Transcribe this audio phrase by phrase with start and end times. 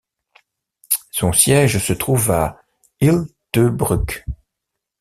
[1.11, 2.59] Son siège se trouve à
[3.01, 4.25] Hyltebruk.